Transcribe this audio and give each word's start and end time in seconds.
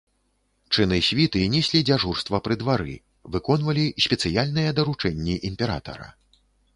Чыны 0.75 0.97
світы 1.07 1.41
неслі 1.55 1.81
дзяжурства 1.89 2.39
пры 2.47 2.57
двары, 2.61 2.95
выконвалі 3.35 3.83
спецыяльныя 4.07 4.69
даручэнні 4.81 5.35
імператара. 5.51 6.07